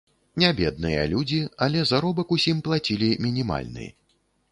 Нябедныя 0.43 1.01
людзі, 1.11 1.41
але 1.65 1.83
заробак 1.91 2.33
усім 2.37 2.63
плацілі 2.69 3.09
мінімальны. 3.27 3.85